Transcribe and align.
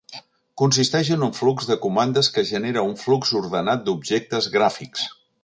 Consisteix 0.59 1.11
en 1.15 1.25
un 1.27 1.35
flux 1.39 1.67
de 1.71 1.77
comandes 1.83 2.31
que 2.39 2.45
generen 2.53 2.89
un 2.93 2.97
flux 3.03 3.35
ordenat 3.43 3.85
d'objectes 3.91 4.51
gràfics. 4.57 5.07